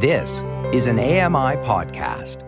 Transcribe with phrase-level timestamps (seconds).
[0.00, 2.44] This is an AMI podcast.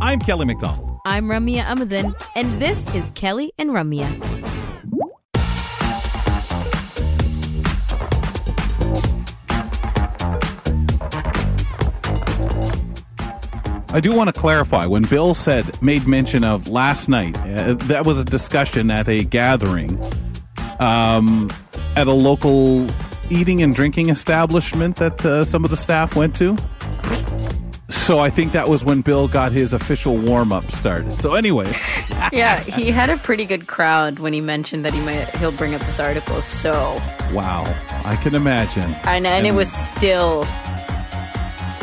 [0.00, 0.98] I'm Kelly McDonald.
[1.06, 4.04] I'm Ramya Amuthan, and this is Kelly and Ramya.
[13.92, 17.38] I do want to clarify when Bill said made mention of last night.
[17.38, 19.96] Uh, that was a discussion at a gathering
[20.80, 21.52] um,
[21.94, 22.88] at a local
[23.30, 26.56] eating and drinking establishment that uh, some of the staff went to.
[27.88, 31.20] So I think that was when Bill got his official warm up started.
[31.20, 31.68] So anyway,
[32.32, 35.74] yeah, he had a pretty good crowd when he mentioned that he might he'll bring
[35.74, 36.42] up this article.
[36.42, 36.72] So
[37.32, 37.62] wow,
[38.04, 38.82] I can imagine.
[39.04, 40.44] And, and, and it was still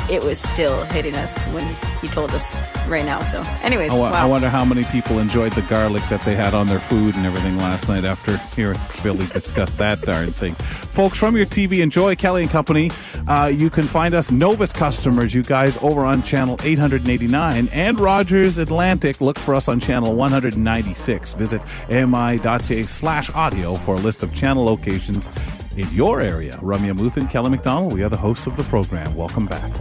[0.10, 1.66] it was still hitting us when
[2.02, 2.56] he told us
[2.88, 3.24] right now.
[3.24, 4.12] So, anyways, I, wow.
[4.12, 7.26] I wonder how many people enjoyed the garlic that they had on their food and
[7.26, 10.56] everything last night after hearing Billy discuss that darn thing.
[10.56, 12.92] Folks, from your TV, enjoy Kelly and Company.
[13.28, 18.58] Uh, you can find us Novus customers, you guys, over on channel 889 and Rogers
[18.58, 19.22] Atlantic.
[19.22, 21.34] Look for us on channel 196.
[21.34, 25.30] Visit ami.ca slash audio for a list of channel locations
[25.76, 26.58] in your area.
[26.58, 29.16] Ramya Muth and Kelly McDonald, we are the hosts of the program.
[29.16, 29.72] Welcome back.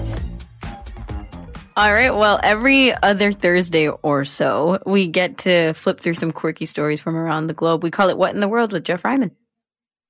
[1.77, 2.15] All right.
[2.15, 7.17] Well, every other Thursday or so, we get to flip through some quirky stories from
[7.17, 7.83] around the globe.
[7.83, 9.31] We call it What in the World with Jeff Ryman.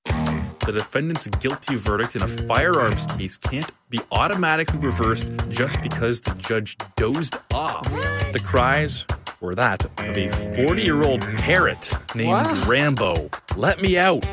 [0.05, 6.35] The defendant's guilty verdict in a firearms case can't be automatically reversed just because the
[6.35, 7.85] judge dozed off.
[8.33, 9.05] The cries
[9.41, 10.31] were that of a
[10.67, 12.65] 40 year old parrot named wow.
[12.67, 13.29] Rambo.
[13.57, 14.25] Let me out.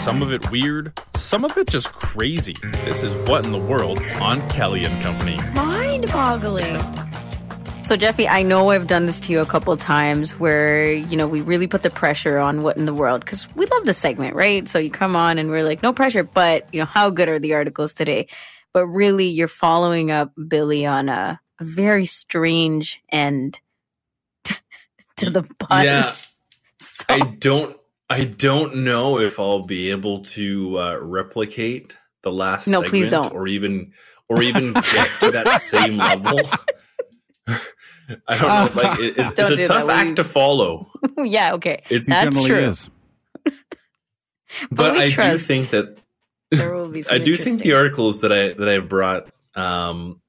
[0.00, 2.54] Some of it weird, some of it just crazy.
[2.86, 5.36] This is What in the World on Kelly and Company.
[5.54, 6.80] Mind boggling.
[7.84, 11.28] So, Jeffy, I know I've done this to you a couple times where, you know,
[11.28, 14.34] we really put the pressure on what in the world because we love the segment,
[14.34, 14.66] right?
[14.66, 17.38] So you come on and we're like, no pressure, but, you know, how good are
[17.38, 18.26] the articles today?
[18.72, 23.60] But really, you're following up Billy on a, a very strange end
[25.16, 25.84] to the buzz.
[25.84, 26.14] Yeah.
[26.82, 27.04] So.
[27.10, 27.76] I don't
[28.10, 33.32] I don't know if I'll be able to uh, replicate the last no, please don't.
[33.32, 33.92] or even
[34.28, 36.40] or even get to that same level.
[38.26, 38.82] I don't know.
[38.82, 40.90] Like it, it, it's a tough act to follow.
[41.18, 42.56] yeah, okay, it That's true.
[42.56, 42.90] is.
[43.44, 43.54] but,
[44.72, 45.98] but I do think that
[46.50, 47.04] there will be.
[47.08, 50.20] I do think the articles that I that I've brought um,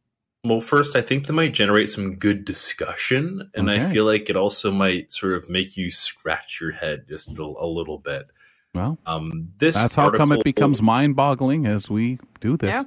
[0.43, 3.85] well, first, I think they might generate some good discussion, and okay.
[3.85, 7.43] I feel like it also might sort of make you scratch your head just a,
[7.43, 8.27] a little bit.
[8.73, 12.69] Well, um, this that's how come it becomes mind-boggling as we do this.
[12.69, 12.83] Yeah,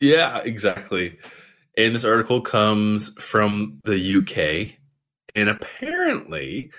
[0.00, 1.18] yeah, exactly.
[1.76, 4.78] And this article comes from the UK,
[5.34, 6.70] and apparently,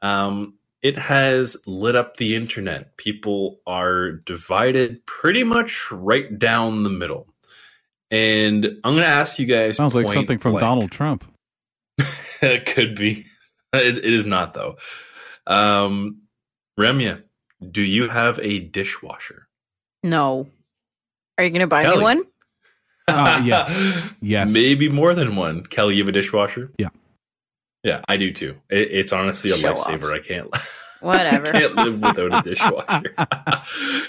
[0.00, 2.96] um, it has lit up the internet.
[2.98, 7.26] People are divided pretty much right down the middle.
[8.10, 9.76] And I'm going to ask you guys.
[9.76, 10.62] Sounds like something from blank.
[10.62, 11.24] Donald Trump.
[12.42, 13.26] it could be.
[13.72, 14.76] It, it is not though.
[15.46, 16.22] Um,
[16.78, 17.22] Ramya,
[17.70, 19.46] do you have a dishwasher?
[20.02, 20.48] No.
[21.38, 21.98] Are you going to buy Kelly.
[21.98, 22.22] me one?
[23.08, 24.06] Uh, yes.
[24.22, 24.52] Yes.
[24.52, 25.64] Maybe more than one.
[25.64, 26.72] Kelly, you have a dishwasher?
[26.78, 26.88] Yeah.
[27.82, 28.56] Yeah, I do too.
[28.68, 30.10] It, it's honestly a Show lifesaver.
[30.10, 30.14] Off.
[30.14, 30.56] I can't.
[31.00, 31.46] Whatever.
[31.48, 33.14] I can't live without a dishwasher.
[33.16, 33.62] uh,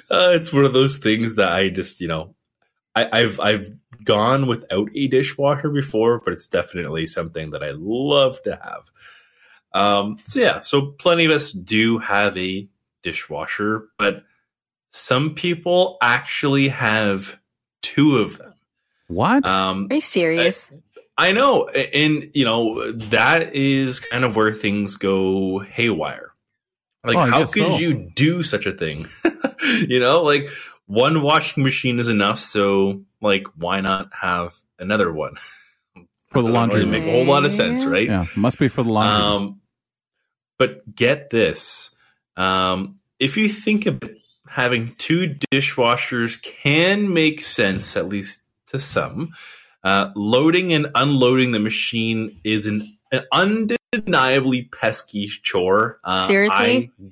[0.10, 2.36] it's one of those things that I just, you know,
[2.96, 3.72] I, I've I've
[4.04, 8.84] gone without a dishwasher before, but it's definitely something that I love to have.
[9.74, 12.68] Um, so yeah, so plenty of us do have a
[13.04, 14.24] dishwasher, but
[14.92, 17.40] some people actually have
[17.82, 18.54] two of them.
[19.08, 19.46] What?
[19.46, 20.72] Um, Are you serious?
[21.18, 26.32] I, I know, and you know that is kind of where things go haywire.
[27.04, 27.78] Like, oh, how could so.
[27.78, 29.08] you do such a thing?
[29.64, 30.50] you know, like
[30.92, 32.40] one washing machine is enough.
[32.40, 35.36] So, like, why not have another one?
[36.28, 38.08] For the laundry, really make a whole lot of sense, right?
[38.08, 39.48] Yeah, must be for the laundry.
[39.48, 39.62] Um,
[40.60, 41.90] but get this:
[42.38, 48.80] um, if you think of it, having two dishwashers can make sense, at least to
[48.80, 49.34] some.
[49.84, 56.00] Uh, loading and unloading the machine is an, an undeniably pesky chore.
[56.04, 57.12] Uh, Seriously, I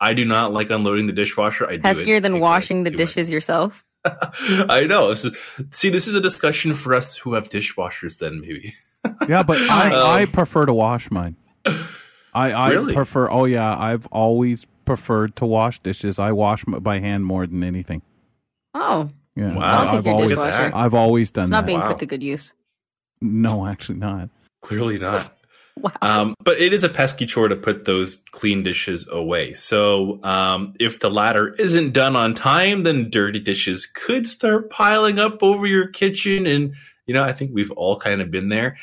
[0.00, 1.68] I do not like unloading the dishwasher.
[1.68, 3.32] I do Peskier than washing the dishes much.
[3.32, 3.84] yourself.
[4.04, 5.12] I know.
[5.14, 5.30] So,
[5.70, 8.18] see, this is a discussion for us who have dishwashers.
[8.18, 8.74] Then maybe.
[9.28, 11.36] yeah, but I, um, I prefer to wash mine.
[11.66, 12.94] I I really?
[12.94, 13.30] prefer.
[13.30, 16.18] Oh yeah, I've always preferred to wash dishes.
[16.18, 18.02] I wash by hand more than anything.
[18.74, 19.08] Oh.
[19.34, 19.54] Yeah.
[19.54, 19.62] Wow.
[19.62, 20.72] I'll take I've your always, dishwasher.
[20.74, 21.44] I've always done that.
[21.44, 21.66] it's not that.
[21.66, 21.88] being wow.
[21.88, 22.54] put to good use.
[23.20, 24.30] No, actually not.
[24.62, 25.37] Clearly not.
[25.82, 25.92] Wow.
[26.02, 29.54] Um, but it is a pesky chore to put those clean dishes away.
[29.54, 35.18] So um, if the latter isn't done on time, then dirty dishes could start piling
[35.18, 36.46] up over your kitchen.
[36.46, 36.74] And,
[37.06, 38.76] you know, I think we've all kind of been there.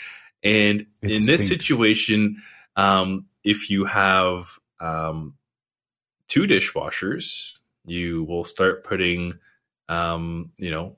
[0.43, 2.41] And It in this situation,
[2.75, 5.35] um, if you have um,
[6.27, 9.33] two dishwashers, you will start putting,
[9.89, 10.95] um, you know,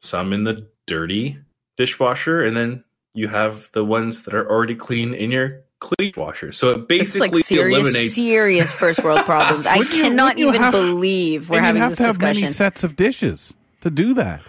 [0.00, 1.38] some in the dirty
[1.76, 6.52] dishwasher, and then you have the ones that are already clean in your clean washer.
[6.52, 8.14] So it basically like serious, eliminates.
[8.14, 9.66] serious first world problems.
[9.66, 12.42] I cannot you even have- believe we're and having you have to have discussion.
[12.42, 14.40] many sets of dishes to do that.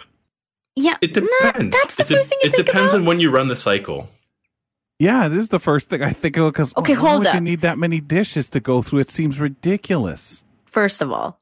[0.76, 1.22] yeah, It nah,
[1.52, 1.76] depends.
[1.76, 3.02] that's the it de- first thing you it think depends about.
[3.02, 4.10] on when you run the cycle.
[5.00, 7.42] Yeah, it is the first thing I think of because Okay, why hold would you
[7.42, 9.00] need that many dishes to go through?
[9.00, 10.44] It seems ridiculous.
[10.66, 11.42] First of all,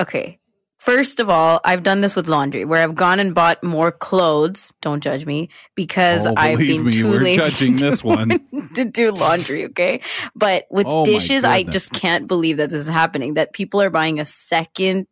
[0.00, 0.38] okay.
[0.78, 4.72] First of all, I've done this with laundry where I've gone and bought more clothes.
[4.80, 8.40] Don't judge me because Oh, I've been me, too lazy judging to, this one.
[8.74, 9.64] to do laundry.
[9.66, 10.00] Okay,
[10.36, 13.34] but with Oh, dishes, I just can't believe that this is happening.
[13.34, 15.08] That people are buying a second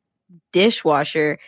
[0.53, 1.39] dishwasher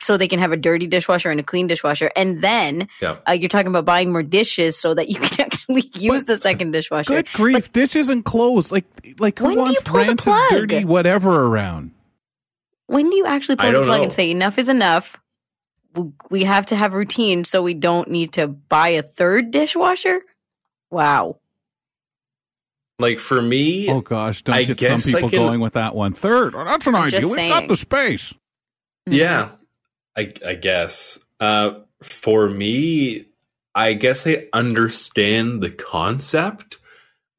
[0.00, 3.18] so they can have a dirty dishwasher and a clean dishwasher, and then Yeah.
[3.28, 6.72] uh, you're talking about buying more dishes so that you can actually use the second
[6.72, 7.14] dishwasher.
[7.22, 8.72] Good grief, But, dishes and clothes.
[8.72, 8.84] Like,
[9.20, 10.50] like who When do you wants pull the rancid, plug?
[10.50, 11.92] dirty, whatever around?
[12.86, 14.02] When do you actually pull the plug know.
[14.04, 15.18] and say enough is enough?
[16.30, 20.20] We have to have routine, so we don't need to buy a third dishwasher.
[20.90, 21.38] Wow.
[22.98, 25.72] Like for me, Oh gosh, don't I get some guess I people can- going with
[25.74, 26.54] that one third.
[26.54, 27.26] Oh, that's an I'm idea.
[27.26, 28.32] We've got the space.
[29.06, 29.50] Yeah,
[30.16, 31.18] I, I guess.
[31.40, 33.26] Uh, for me,
[33.74, 36.78] I guess I understand the concept,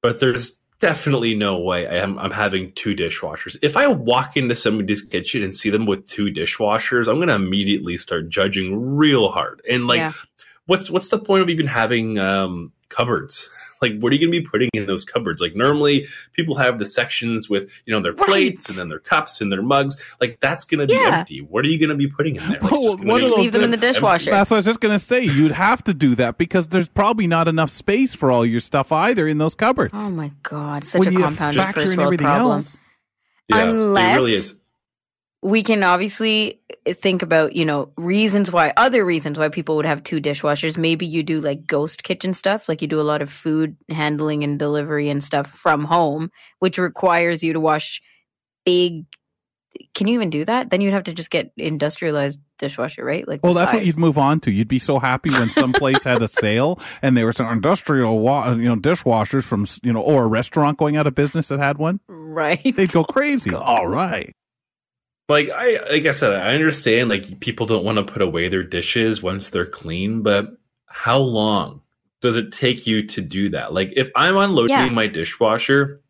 [0.02, 3.56] but there's definitely no way I am, I'm having two dishwashers.
[3.62, 7.36] If I walk into somebody's kitchen and see them with two dishwashers, I'm going to
[7.36, 9.62] immediately start judging real hard.
[9.70, 10.12] And like, Yeah.
[10.66, 13.50] what's what's the point of even having um, cupboards?
[13.82, 15.42] Like, what are you going to be putting in those cupboards?
[15.42, 18.26] Like, normally people have the sections with you know their Right.
[18.28, 20.02] plates and then their cups and their mugs.
[20.22, 21.18] Like, that's going to be Yeah.
[21.20, 21.40] empty.
[21.42, 22.60] What are you going to be putting in there?
[22.62, 24.32] Like, Well, just gonna what be are Just leave them in the dishwasher.
[24.32, 25.22] That's what I was just gonna say.
[25.24, 28.92] You'd have to do that because there's probably not enough space for all your stuff
[28.92, 29.94] either in those cupboards.
[29.98, 32.58] Oh my god, such when a you compounded factor first in world everything problem.
[32.60, 32.78] else.
[33.50, 34.56] Yeah, Unless- it really is.
[35.44, 40.04] We can obviously think about you know reasons why other reasons why people would have
[40.04, 43.32] two dishwashers maybe you do like ghost kitchen stuff like you do a lot of
[43.32, 48.02] food handling and delivery and stuff from home which requires you to wash
[48.66, 49.06] big
[49.94, 53.42] can you even do that then you'd have to just get industrialized dishwasher right like
[53.44, 54.52] Well, that's what you'd move on to.
[54.52, 58.20] You'd be so happy when some place had a sale and they were some industrial,
[58.20, 61.60] wa- you know, dishwashers from, you know, or a restaurant going out of business that
[61.60, 62.00] had one.
[62.08, 63.54] right They'd go crazy.
[63.54, 64.34] All right.
[65.30, 68.64] Like I like I said, I understand like people don't want to put away their
[68.64, 70.48] dishes once they're clean, but
[70.86, 71.82] how long
[72.22, 73.74] does it take you to do that?
[73.74, 74.90] Like if I'm unloading Yeah.
[74.90, 76.02] my dishwasher,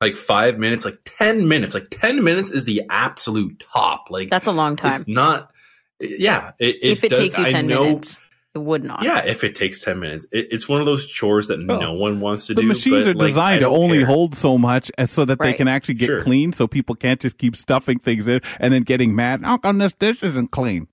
[0.00, 4.06] like five minutes, like ten minutes, like ten minutes is the absolute top.
[4.10, 5.50] Like that's a long time it's not.
[6.00, 8.20] Yeah, it, if it does- takes you I 10 know- minutes
[8.56, 11.48] it would not Yeah, if it takes ten minutes, it, it's one of those chores
[11.48, 11.94] that Well, no oh.
[11.94, 12.66] one wants to The do.
[12.68, 14.06] machines but, are like, designed to only care.
[14.06, 16.20] hold so much uh, so that they can actually get Sure.
[16.22, 19.42] clean so people can't just keep stuffing things in and then getting mad.
[19.44, 20.88] How come this dish isn't clean?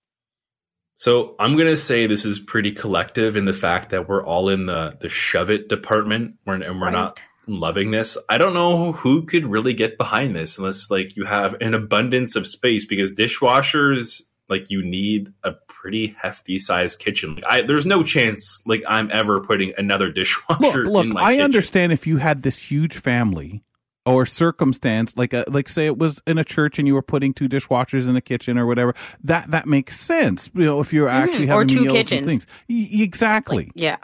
[0.95, 4.68] So I'm gonna say this is pretty collective in the fact that we're all in
[4.68, 8.18] the the shove it department, we're, and we're not loving this.
[8.30, 12.36] I don't know who could really get behind this unless like you have an abundance
[12.38, 14.21] of space because dishwashers
[14.54, 17.36] like you need a pretty hefty sized kitchen.
[17.36, 21.22] Like I, there's no chance like I'm ever putting another dishwasher Look, look in my
[21.22, 21.44] I kitchen.
[21.45, 23.64] understand if you had this huge family
[24.06, 27.33] or circumstance like a like say it was in a church and you were putting
[27.33, 28.94] two dishwashers in a kitchen or whatever
[29.24, 32.19] that that makes sense you know if you're actually Mhm, or having two meals kitchens.
[32.19, 33.98] and things Y- exactly Like, yeah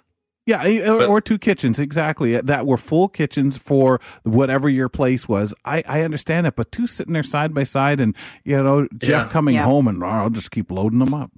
[0.50, 4.90] yeah eh, or, But- or two kitchens exactly that were full kitchens for whatever your
[4.90, 8.62] place was i i understand it but two sitting there side by side and you
[8.62, 9.32] know jeff Yeah.
[9.32, 9.66] coming Yeah.
[9.66, 11.32] home and "Oh, i'll just keep loading them up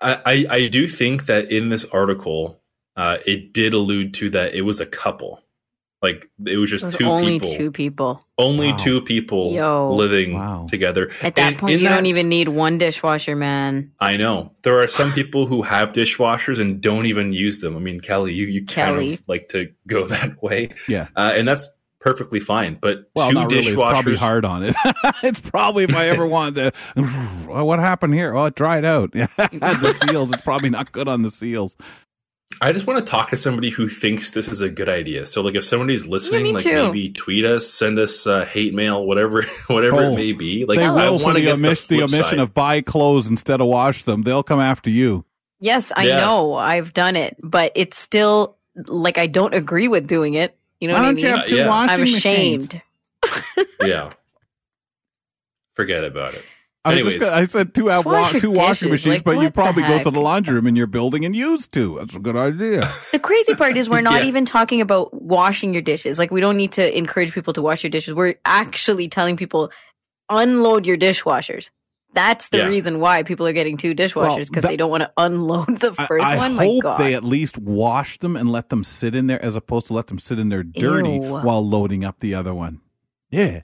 [0.00, 2.60] I, I, I do think that in this article,
[2.96, 5.42] uh, it did allude to that it was a couple.
[6.00, 7.56] Like it was just it was two only people.
[7.56, 8.76] two people only Wow.
[8.76, 9.92] two people Yo.
[9.94, 10.66] living Wow.
[10.68, 11.10] together.
[11.22, 14.86] at that And point you don't even need one dishwasher man I know there are
[14.86, 17.76] some people who have dishwashers and don't even use them.
[17.76, 21.48] I mean, Kelly, you you kind of like to go that way, yeah uh, and
[21.48, 21.68] that's
[22.00, 22.78] perfectly fine.
[22.80, 24.76] But well two not really it's probably hard on it
[25.24, 27.02] it's probably if i ever wanted to
[27.48, 31.22] what happened here oh it dried out yeah the seals it's probably not good on
[31.22, 31.76] the seals
[32.60, 35.26] I just want to talk to somebody who thinks this is a good idea.
[35.26, 36.84] So, like, if somebody's listening, me like too.
[36.86, 40.64] maybe tweet us, send us uh, hate mail, whatever, whatever Oh, it may be.
[40.64, 42.38] Like, they will for want to the, get omis- the, the omission side.
[42.38, 44.22] of buy clothes instead of wash them.
[44.22, 45.24] They'll come after you.
[45.60, 46.20] Yes, I Yeah.
[46.20, 46.54] know.
[46.54, 50.56] I've done it, but it's still like I don't agree with doing it.
[50.80, 51.24] You know Why what I don't mean?
[51.26, 51.68] you have two Yeah.
[51.68, 52.82] washing I'm ashamed.
[53.84, 54.12] yeah.
[55.74, 56.44] Forget about it.
[56.84, 57.14] I, was Anyways.
[57.16, 59.06] just gonna, I said two have Just wash wa- two washing dishes.
[59.06, 61.66] machines, Like, but you probably go to the laundry room in your building and use
[61.66, 61.96] two.
[61.98, 62.88] That's a good idea.
[63.12, 64.28] The crazy part is we're not Yeah.
[64.28, 66.18] even talking about washing your dishes.
[66.18, 68.14] Like we don't need to encourage people to wash your dishes.
[68.14, 69.70] We're actually telling people
[70.30, 71.70] unload your dishwashers.
[72.14, 72.66] That's the Yeah.
[72.68, 75.92] reason why people are getting two dishwashers because that- they don't want to unload the
[75.92, 76.54] first I, one.
[76.54, 76.98] My hope God.
[76.98, 80.06] they at least wash them and let them sit in there as opposed to let
[80.06, 81.20] them sit in there dirty Ew.
[81.20, 82.80] while loading up the other one.
[83.30, 83.62] Yeah.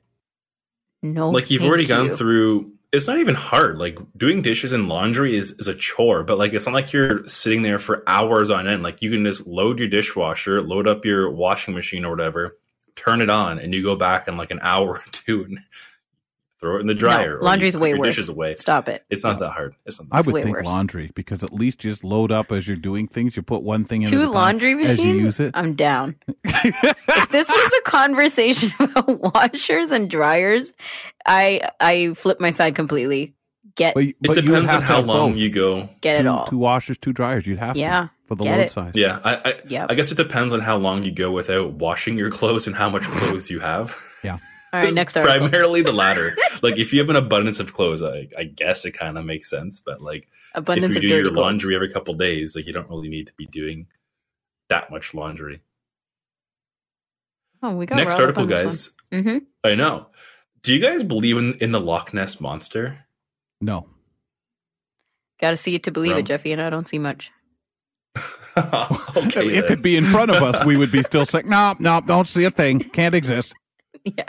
[1.02, 3.78] no, like you've thank already gone through it's not even hard.
[3.78, 7.26] Like doing dishes and laundry is, is a chore but like it's not like you're
[7.26, 8.82] sitting there for hours on end.
[8.82, 12.56] Like you can just load your dishwasher load up your washing machine or whatever
[12.96, 15.58] turn it on and you go back in like an hour or two and
[16.64, 18.14] throw it in the dryer No, or you laundry's put way worse.
[18.14, 19.04] dishes away Stop it.
[19.10, 20.64] it's not that hard it's not that I would think worse.
[20.66, 23.36] laundry because at least you just load up as you're doing things.
[23.36, 25.22] You put one thing in Two at a time laundry as you machines.
[25.22, 25.50] use it.
[25.54, 26.16] I'm down.
[26.44, 30.72] if this was a conversation about washers and dryers,
[31.26, 33.34] I I flip my side completely.
[33.76, 35.38] Get But, it but you would depends on how long both.
[35.38, 36.46] you go get two, it all.
[36.46, 37.46] two washers, two dryers.
[37.46, 38.70] You'd have Yeah, to for the get load it.
[38.72, 38.92] size.
[38.94, 39.86] yeah I, I, Yep.
[39.90, 42.88] I guess it depends on how long you go without washing your clothes and how
[42.88, 43.96] much clothes you have
[44.74, 45.48] All right, next article.
[45.48, 48.90] primarily the latter like if you have an abundance of clothes i, I guess it
[48.92, 51.42] kind of makes sense but like Abundance if of you do dirty your clothes.
[51.42, 53.86] laundry every couple days like you don't really need to be doing
[54.70, 55.60] that much laundry
[57.62, 59.22] Oh, we got next article guys one.
[59.24, 59.40] Mhm.
[59.62, 60.06] i know
[60.62, 62.98] do you guys believe in, in the loch ness monster
[63.60, 63.86] No.
[65.40, 66.20] Got to see it to believe Rum.
[66.20, 67.30] it, Jeffy, and I don't see much.
[68.56, 69.66] okay it then.
[69.66, 70.64] could be in front of us.
[70.64, 71.44] We would be still sick.
[71.44, 72.78] no, no, don't see a thing.
[72.80, 73.52] Can't exist.
[74.04, 74.24] Yeah.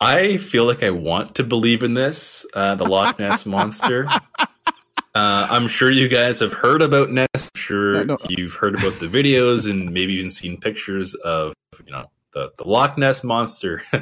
[0.00, 4.06] I feel like I want to believe in this, uh, the Loch Ness monster.
[4.38, 7.26] Uh, I'm sure you guys have heard about Ness.
[7.34, 8.18] I'm sure No, no.
[8.28, 12.64] you've heard about the videos and maybe even seen pictures of you know the, the
[12.68, 13.82] Loch Ness monster.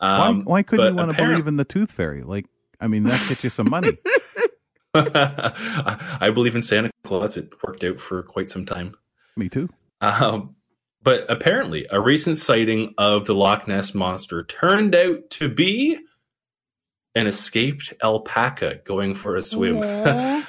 [0.00, 2.22] um, why, why couldn't you want to believe in the tooth fairy?
[2.22, 2.46] Like,
[2.80, 3.98] I mean, that gets you some money.
[4.94, 7.36] I believe in Santa Claus.
[7.36, 8.94] It worked out for quite some time.
[9.36, 9.68] Me too.
[10.00, 10.56] Um,
[11.02, 15.98] but apparently, a recent sighting of the Loch Ness monster turned out to be
[17.14, 19.80] an escaped alpaca going for a swim.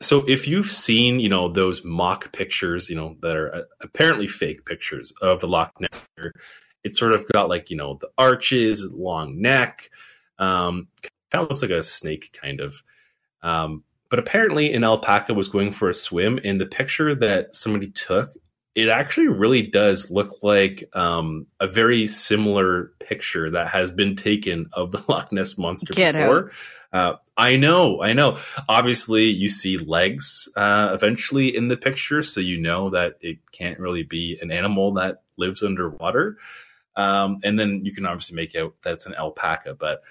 [0.00, 4.26] so, if you've seen, you know, those mock pictures, you know, that are uh, apparently
[4.26, 6.08] fake pictures of the Loch Ness,
[6.82, 9.90] it's sort of got like, you know, the arches, long neck,
[10.38, 10.88] um,
[11.30, 12.82] kind of looks like a snake, kind of.
[13.42, 17.90] Um, but apparently, an alpaca was going for a swim, and the picture that somebody
[17.90, 18.32] took,
[18.78, 24.70] it actually really does look like um, a very similar picture that has been taken
[24.72, 26.52] of the Loch Ness monster Get before.
[26.92, 28.38] Uh, I know, I know.
[28.68, 33.80] Obviously, you see legs uh, eventually in the picture, so you know that it can't
[33.80, 36.38] really be an animal that lives underwater.
[36.94, 40.02] Um, and then you can obviously make out that's an alpaca, but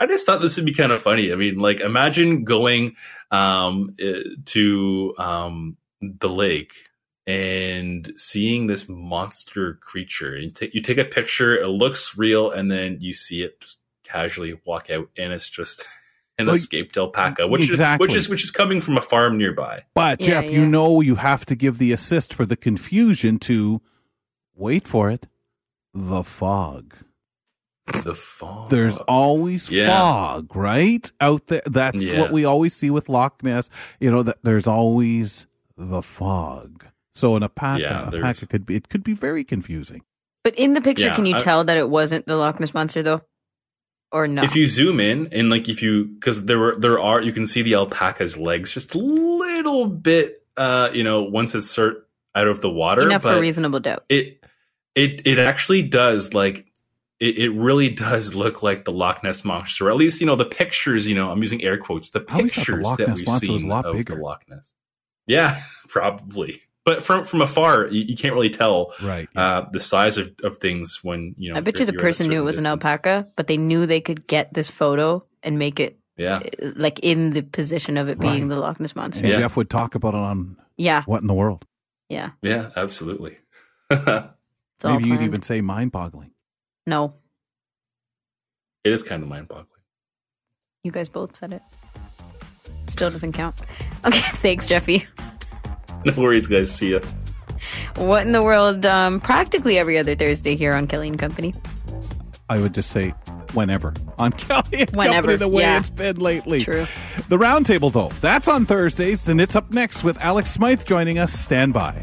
[0.00, 1.32] I just thought this would be kind of funny.
[1.32, 2.96] I mean, like imagine going
[3.30, 6.72] um, eh, to um, the lake
[7.26, 10.38] and seeing this monster creature.
[10.38, 13.78] You take you take a picture, it looks real, and then you see it just
[14.04, 15.84] casually walk out, and it's just
[16.38, 18.06] an Well, escaped alpaca, which exactly.
[18.06, 19.82] is which is which is coming from a farm nearby.
[19.94, 23.80] But Yeah, Jeff, you know you have to give the assist for the confusion to
[24.54, 25.26] wait for it.
[25.92, 26.94] The fog.
[28.04, 28.70] The fog.
[28.70, 29.88] There's always Yeah.
[29.88, 31.10] fog, right?
[31.20, 31.62] Out there.
[31.66, 32.20] That's Yeah.
[32.20, 33.68] what we always see with Loch Ness.
[34.00, 36.84] You know that there's always the fog.
[37.16, 40.02] So an alpaca, Yeah, there's- alpaca could be it could be very confusing.
[40.44, 42.72] But in the picture, Yeah, can you I- tell that it wasn't the Loch Ness
[42.74, 43.22] monster though,
[44.12, 44.42] or no?
[44.42, 47.46] If you zoom in and like if you because there were there are you can
[47.46, 52.02] see the alpaca's legs just a little bit uh you know once it's cert
[52.34, 54.04] out of the water enough but for reasonable doubt.
[54.08, 54.44] it
[54.94, 56.66] it it actually does like
[57.18, 59.86] it, it really does look like the Loch Ness monster.
[59.86, 61.08] Or at least you know the pictures.
[61.08, 62.10] You know, I'm using air quotes.
[62.10, 64.16] The I always thought the pictures that we've monster was a seen lot of bigger.
[64.16, 64.74] the Loch Ness.
[65.26, 65.58] Yeah,
[65.88, 66.60] probably.
[66.86, 69.28] But from from afar, you, you can't really tell Right.
[69.36, 71.58] uh, the size of, of things when you know.
[71.58, 73.48] I bet you're- the you're at a person knew it certain was an alpaca, but
[73.48, 77.42] they knew they could get this photo and make it Yeah, uh, like in the
[77.42, 78.48] position of it being Right.
[78.48, 79.26] the Loch Ness monster.
[79.26, 79.36] Yeah.
[79.38, 81.66] Jeff would talk about it on Yeah, what in the world.
[82.08, 82.30] yeah.
[82.40, 83.36] yeah, absolutely.
[83.90, 86.30] It's Maybe you'd even say mind boggling.
[86.86, 87.14] no.
[88.84, 89.66] it is kind of mind boggling.
[90.84, 91.62] You guys both said it.
[92.86, 93.60] Still doesn't count.
[94.04, 95.04] Okay, thanks, Jeffy.
[96.04, 96.70] No worries, guys.
[96.72, 97.00] See ya.
[97.96, 98.86] What in the world?
[98.86, 101.54] Um, practically every other Thursday here on Kelly and Company.
[102.48, 103.10] I would just say
[103.54, 105.28] whenever on Kelly and whenever.
[105.28, 105.78] Company the way yeah.
[105.78, 106.60] it's been lately.
[106.60, 106.86] True.
[107.28, 111.32] The roundtable, though, that's on Thursdays, and it's up next with Alex Smythe joining us.
[111.32, 112.02] Stand by.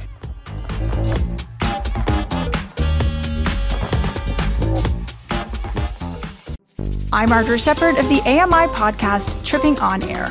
[7.16, 10.28] I'm Margaret Shepard of the AMI podcast Tripping On Air.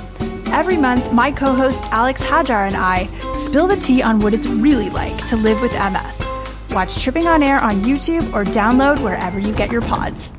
[0.46, 3.08] Every month, my co host Alex Hajar and I
[3.42, 6.74] spill the tea on what it's really like to live with MS.
[6.74, 10.32] Watch Tripping on Air on YouTube or download wherever you get your pods.